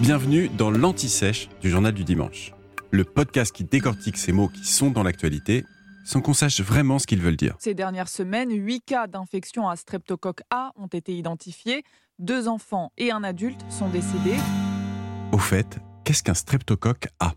[0.00, 2.52] Bienvenue dans l'Anti-Sèche du Journal du Dimanche,
[2.90, 5.64] le podcast qui décortique ces mots qui sont dans l'actualité
[6.04, 7.56] sans qu'on sache vraiment ce qu'ils veulent dire.
[7.58, 11.82] Ces dernières semaines, 8 cas d'infection à streptocoque A ont été identifiés.
[12.18, 14.36] Deux enfants et un adulte sont décédés.
[15.32, 17.32] Au fait, qu'est-ce qu'un streptocoque A?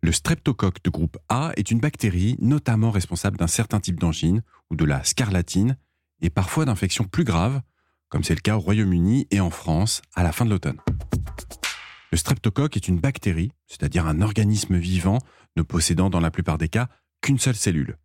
[0.00, 4.76] Le streptocoque de groupe A est une bactérie notamment responsable d'un certain type d'angine ou
[4.76, 5.76] de la scarlatine
[6.22, 7.60] et parfois d'infections plus graves,
[8.08, 10.78] comme c'est le cas au Royaume-Uni et en France à la fin de l'automne.
[12.12, 15.18] Le streptocoque est une bactérie, c'est-à-dire un organisme vivant
[15.56, 16.88] ne possédant dans la plupart des cas
[17.22, 17.96] qu'une seule cellule.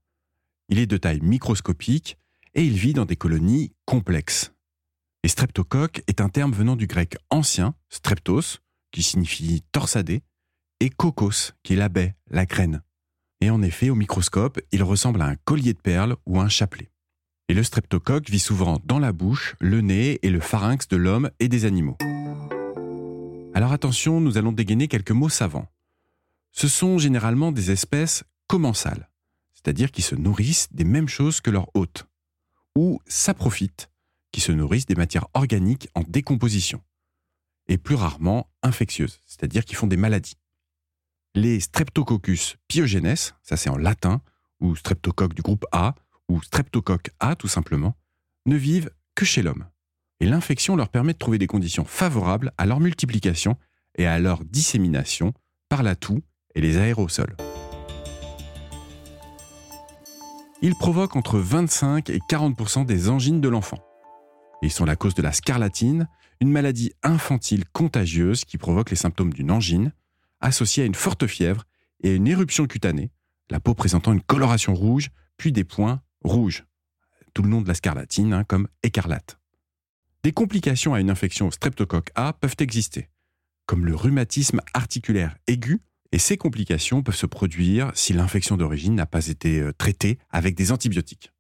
[0.70, 2.18] Il est de taille microscopique
[2.56, 4.54] et il vit dans des colonies complexes.
[5.24, 8.60] Et streptocoque est un terme venant du grec ancien, streptos,
[8.92, 10.22] qui signifie torsadé,
[10.80, 12.84] et kokos, qui est la baie, la graine.
[13.42, 16.92] Et en effet, au microscope, il ressemble à un collier de perles ou un chapelet.
[17.50, 21.30] Et le streptocoque vit souvent dans la bouche, le nez et le pharynx de l'homme
[21.40, 21.98] et des animaux.
[23.58, 25.66] Alors attention, nous allons dégainer quelques mots savants.
[26.52, 29.10] Ce sont généralement des espèces commensales,
[29.56, 32.08] c'est-à-dire qui se nourrissent des mêmes choses que leurs hôtes,
[32.76, 33.90] ou saprophytes,
[34.32, 36.84] qui se nourrissent des matières organiques en décomposition,
[37.68, 40.38] et plus rarement infectieuses, c'est-à-dire qui font des maladies.
[41.34, 44.22] Les Streptococcus pyogenes, ça c'est en latin,
[44.60, 45.96] ou streptocoque du groupe A,
[46.30, 47.98] ou streptocoque A tout simplement,
[48.46, 49.66] ne vivent que chez l'homme.
[50.20, 53.58] Et l'infection leur permet de trouver des conditions favorables à leur multiplication
[53.96, 55.34] et à leur dissémination
[55.70, 56.22] par la toux
[56.56, 57.36] et les aérosols.
[60.62, 63.78] Ils provoquent entre 25 et 40% des angines de l'enfant.
[64.64, 66.08] Ils sont la cause de la scarlatine,
[66.42, 69.94] une maladie infantile contagieuse qui provoque les symptômes d'une angine,
[70.42, 71.64] associée à une forte fièvre
[72.02, 73.12] et une éruption cutanée,
[73.50, 76.66] la peau présentant une coloration rouge, puis des points rouges.
[77.34, 79.40] Tout le nom de la scarlatine, hein, comme écarlate.
[80.28, 83.08] Des complications à une infection au streptocoque A peuvent exister,
[83.66, 85.80] comme le rhumatisme articulaire aigu
[86.12, 90.54] et ces complications peuvent se produire si l'infection d'origine n'a pas été euh, traitée avec
[90.54, 91.32] des antibiotiques.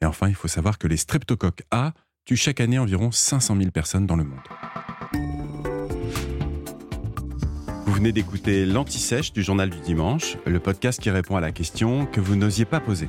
[0.00, 1.94] Et enfin, il faut savoir que les streptocoques A
[2.26, 4.38] tuent chaque année environ 500 000 personnes dans le monde.
[7.86, 12.06] Vous venez d'écouter l'Anti-Sèche du Journal du Dimanche, le podcast qui répond à la question
[12.06, 13.08] que vous n'osiez pas poser.